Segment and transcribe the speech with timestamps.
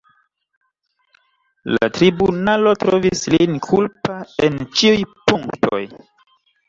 [1.73, 4.17] La tribunalo trovis lin kulpa
[4.49, 5.85] en ĉiuj punktoj.